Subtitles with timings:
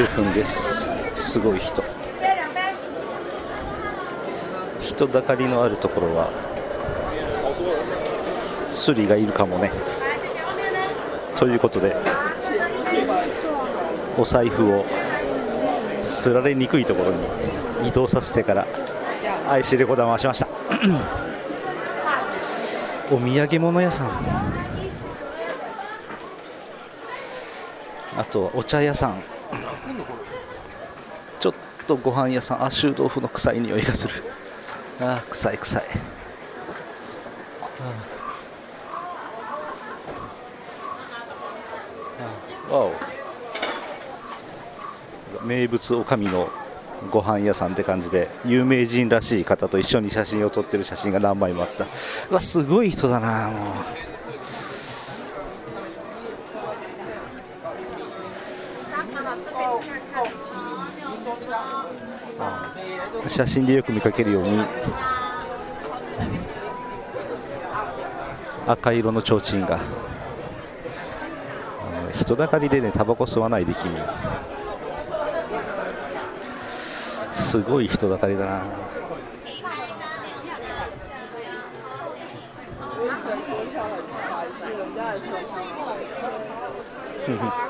[0.00, 0.88] 10分です。
[1.14, 1.84] すごい人。
[4.80, 6.30] 人だかりのあるところは
[8.66, 9.70] スリがいるかもね。
[11.36, 11.94] ということで
[14.16, 14.86] お財布を
[16.02, 18.66] すられにくいところに移動させてから
[19.50, 20.48] IC レコーダー回しました。
[23.12, 24.10] お土産物屋さん。
[28.16, 29.39] あとはお茶屋さん。
[31.38, 31.54] ちょっ
[31.86, 34.14] とご飯屋さんあ臭豆腐の臭い匂いがする。
[35.00, 35.82] あ臭い臭い。
[42.20, 42.92] あーわお。
[45.44, 46.48] 名物おかみの
[47.10, 51.86] ご飯屋さんって感じで有名人らしい方と一緒に写真を撮ってる写真が何枚もあった。
[52.32, 53.74] わすごい人だなもう。
[63.26, 64.58] 写真でよく見かけるように
[68.66, 69.80] 赤色の提灯があ
[72.04, 73.92] の人だかりでねタバコ吸わないで君。
[77.30, 78.62] すごい人だかりだな。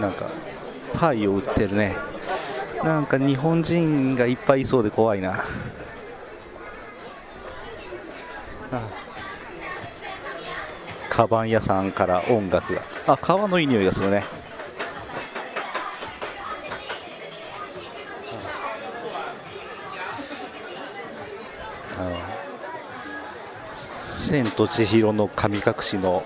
[0.00, 0.26] なんか
[0.94, 1.96] パイを売ってるね。
[2.82, 5.44] なんか日本人がいっぱいいそうで怖いな。
[8.72, 8.88] あ。
[11.08, 12.82] カバン屋さんから音楽が。
[13.06, 14.24] あ革のいい匂いがするね。
[21.98, 22.16] あの。
[23.72, 26.24] 千と千尋の神隠しの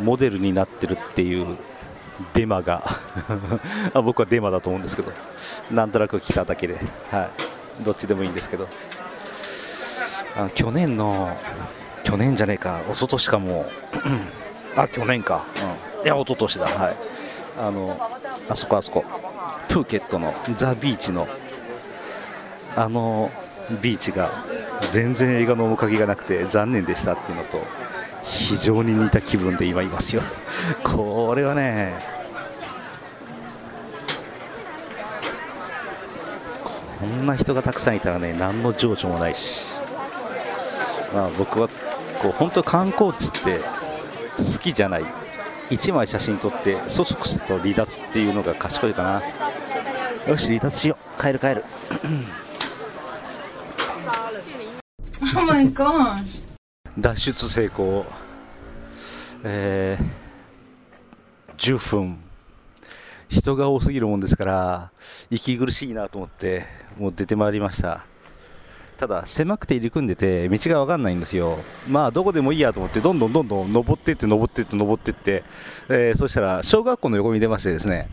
[0.00, 1.56] モデルになってるっていう
[2.34, 2.82] デマが。
[4.02, 5.12] 僕はデマだと思うんですけど。
[5.70, 6.78] なんとなく聞いただけで、
[7.10, 7.28] は
[7.80, 8.68] い、どっちでもいいんですけど。
[10.36, 11.36] あ去年の
[12.04, 12.80] 去年じゃねえか。
[12.90, 13.66] 一昨年かも
[14.76, 15.44] あ去年か、
[16.00, 16.66] うん、いや一昨年だ。
[16.66, 16.96] はい。
[17.58, 18.10] あの
[18.48, 19.04] あそこあそこ。
[19.68, 21.28] プーケットのザ・ビーチの。
[22.76, 23.30] あの
[23.82, 24.30] ビーチが
[24.90, 27.62] 全然映画の面影がなくて残念でしたっていうのと。
[28.22, 30.22] 非常に似た気分で今いますよ。
[30.82, 31.92] これはね。
[37.00, 39.72] こんな人がたくさんいたらね何の情緒もないし、
[41.12, 41.68] まあ、僕は
[42.20, 43.60] こう本当観光地って
[44.38, 45.04] 好きじゃない。
[45.70, 49.22] 1枚写真撮ってそそくさと離脱っていうのが賢いかな。
[50.28, 51.20] よし離脱しよう。
[51.20, 51.64] 帰る帰る。
[55.34, 56.51] Oh my gosh.
[56.98, 58.04] 脱出成功、
[59.44, 60.22] えー
[61.56, 62.18] 10分。
[63.28, 64.90] 人が多すぎるもんですから
[65.30, 66.66] 息苦しいなと思って
[66.98, 68.04] もう出てまいりました。
[68.98, 71.58] ただ狭くて入り組んでて道が分かんないんですよ。
[71.88, 75.44] まあどこでもいいやと思ってどんどんどんどん登ってって登ってって登ってって、
[75.88, 78.08] えーそしたら小学校の横に出ましてですね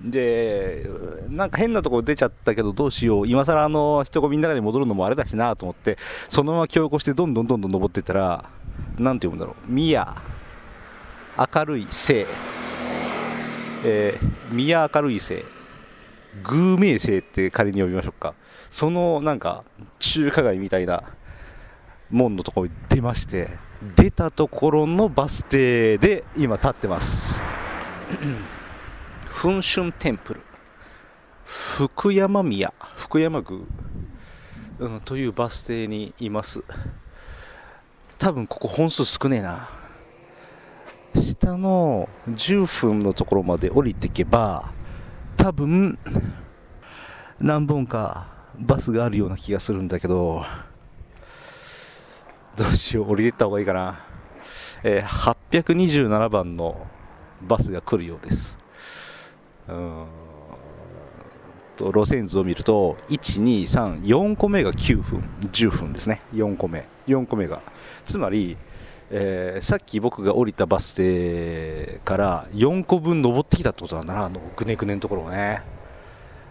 [0.00, 0.88] で
[1.28, 3.28] なんか変なところ出ちゃったけどどうしよう。
[3.28, 5.98] 今更あの人混みの中に戻るのもあれだしなと思って
[6.28, 8.44] そのまま強行してどんどんどんどん登っていったら
[8.98, 9.72] なんて読むんだろう。
[9.72, 10.16] 宮。
[11.54, 12.26] 明るい星、
[13.84, 15.44] えー、宮明るい星。
[16.42, 18.34] 偶名星って仮に呼びましょうか。
[18.70, 19.64] そのなんか
[19.98, 21.02] 中華街みたいな
[22.10, 23.58] 門のところに出まして
[23.96, 27.42] 出たところのバス停で今立ってます。
[29.38, 30.40] 噴春テンプル。
[31.44, 32.74] 福山宮。
[32.96, 33.60] 福山宮、
[34.80, 36.64] うん、というバス停にいます。
[38.18, 39.68] 多分ここ本数少ねえな。
[41.14, 44.72] 下の10分のところまで降りていけば
[45.36, 46.00] 多分
[47.38, 48.26] 何本か
[48.58, 50.44] バスがあるような気がするんだけど
[52.56, 53.10] どうしよう。
[53.12, 54.00] 降りていった方がいいかな、
[54.82, 56.88] えー827番の
[57.42, 58.58] バスが来るようです
[59.68, 60.06] うん。
[61.76, 65.22] と路線図を見ると1234個目が9分
[65.52, 66.20] 10分ですね。
[66.34, 66.86] 4個目。
[67.06, 67.62] 4個目が。
[68.04, 68.56] つまり、
[69.10, 75.62] えーさっき僕が降りたバス停から4個分登ってきたってことなんだなあのぐねぐねのところをね。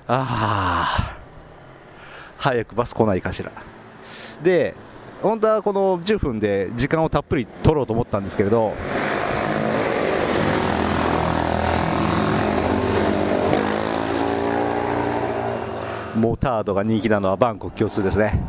[0.07, 1.17] ああ
[2.37, 3.51] 早くバス来ないかしら。
[4.41, 4.75] で
[5.21, 8.73] 本当はこの10分で時間をたっぷり取ろうと思ったんですけれど
[16.17, 18.41] モタードが人気なのはバンコク共通ですね、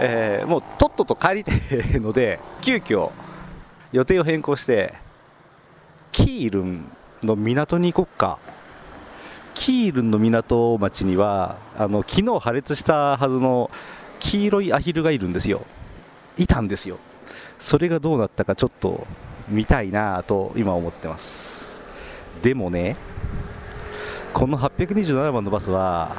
[0.00, 3.10] えー、もうとっとと帰りたいので 急遽
[3.92, 4.94] 予定を変更して
[6.12, 6.90] キールン
[7.22, 8.38] の港に行こっか。
[9.54, 13.72] キールンの港町にはあの昨日破裂したはずの
[14.20, 15.62] 黄色いアヒルがいるんですよ。
[16.36, 16.98] いたんですよ。
[17.58, 19.04] それがどうなったかちょっと
[19.48, 21.82] 見たいなと今思ってます。
[22.42, 22.96] でもね
[24.32, 26.14] この827番のバスは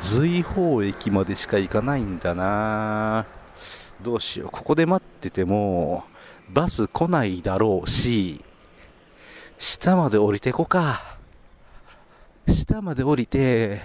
[0.00, 3.26] 随宝駅までしか行かないんだな。
[4.02, 4.50] どうしよう。
[4.50, 6.04] ここで待ってても
[6.50, 8.44] バス来ないだろうし
[9.58, 11.00] 下まで降りてこか。
[12.48, 13.80] 下まで降りて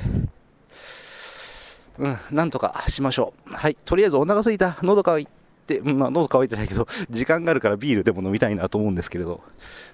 [1.99, 3.53] うんなんとかしましょう。
[3.53, 4.77] はいとりあえずお腹すいた。
[4.81, 5.27] 喉乾い
[5.67, 9.41] て、まあ、喉乾いてないけど時間があるからビールでも飲みたいなと思うんですけれど。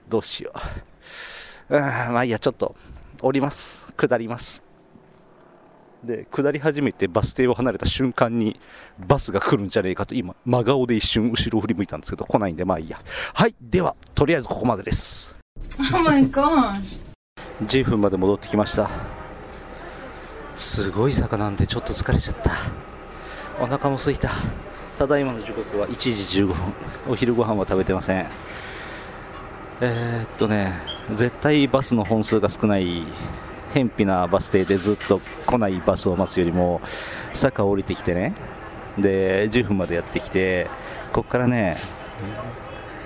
[0.07, 0.53] どうしよ
[1.69, 1.75] う。
[1.75, 2.75] うんまあいいやちょっと
[3.21, 3.91] 降ります。
[3.97, 4.72] 下ります。
[6.03, 8.59] で下り始めてバス停を離れた瞬間に
[8.99, 12.99] バスが来るんじゃねえかと今真顔で一瞬後ろを振り向いたんですけど来ないんでまあいいや。
[13.33, 15.35] はいではとりあえずここまでです。
[15.93, 16.99] Oh my gosh.
[17.63, 18.89] 10分まで戻ってきました。
[20.55, 22.51] すごい坂なんでちょっと疲れちゃった。
[23.59, 24.29] お腹も空いた。
[24.97, 26.55] ただいまの時刻は1時15分。
[27.09, 28.27] お昼ご飯は食べてません。
[29.81, 30.71] えー、っとね
[31.13, 33.03] 絶対バスの本数が少ない
[33.73, 36.81] 偏僻なバス停でずっと来ないバスを待つよりも
[37.33, 38.33] 坂を降りてきてね。
[38.97, 40.67] で10分までやってきて
[41.11, 41.77] ここからね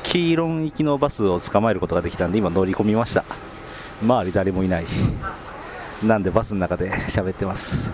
[0.03, 3.23] 黄色行きのバスを捕まえることができたんで今乗り込みました。
[4.01, 4.85] 周り誰もいない。
[6.03, 7.91] なんでバスの中で喋ってます。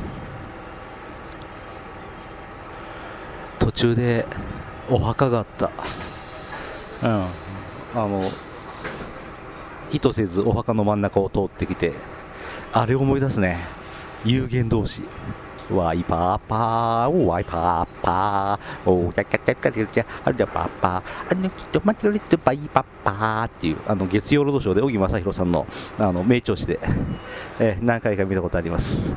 [3.60, 4.25] 途中で
[4.90, 5.72] お墓があった。
[7.04, 7.25] うん。
[7.96, 8.22] あの
[9.92, 11.94] 意図せずお墓の真ん中を通ってきて
[12.75, 13.58] あれ思い出すね
[14.25, 15.04] 有言同士
[15.72, 25.66] ワイパーパー、ワイパーパー、おー、キャキャキャキャキャキャ、あるじゃパーパー、あのきっと待ってくれてバイパッパーっていう、あの、月曜ロードショーで小木正弘さんの、
[26.00, 26.80] あの、名調子で、
[27.60, 29.16] えー何回か見たことあります。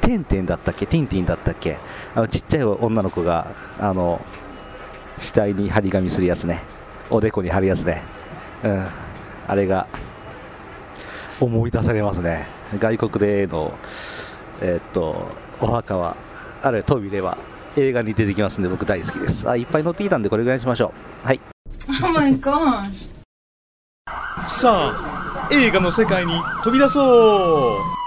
[0.00, 1.78] テンテンだったっけティンティンだったっけ
[2.14, 4.20] あの、ちっちゃい女の子が、あの、
[5.16, 6.60] 死体に張り紙するやつね。
[7.08, 8.02] おでこに貼るやつね。
[8.64, 8.86] うん。
[9.46, 9.86] あれが、
[11.40, 12.53] 思い出されますね。
[12.78, 13.76] 外国での、
[14.60, 15.28] えーっと、
[15.60, 16.16] お墓は、
[16.62, 17.36] あるいはトイレは
[17.76, 19.48] 映画に出てきますんで僕大好きです。
[19.48, 21.26] あ、いっぱい乗ってきたんでこれぐらいにしましょう。
[21.26, 21.40] はい。
[22.02, 23.10] Oh my gosh.
[24.46, 26.32] さあ映画の世界に
[26.62, 28.03] 飛び出そう